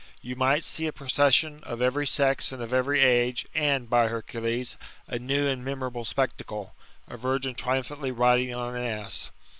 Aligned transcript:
You 0.19 0.35
might 0.35 0.65
see 0.65 0.87
a 0.87 0.91
procession 0.91 1.59
of 1.63 1.79
every 1.79 2.07
sex 2.07 2.51
and 2.51 2.59
of 2.59 2.73
every 2.73 3.01
age, 3.01 3.45
and 3.53 3.87
by 3.87 4.07
Hercules, 4.07 4.75
a 5.07 5.19
new 5.19 5.47
and 5.47 5.63
memorable 5.63 6.05
spectacle, 6.05 6.73
a 7.07 7.17
virgin 7.17 7.53
triumphantly 7.53 8.09
riding 8.11 8.51
on 8.51 8.75
an 8.75 8.83
ass. 8.83 9.29